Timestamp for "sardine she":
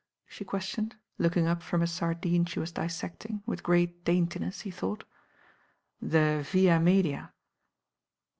1.85-2.57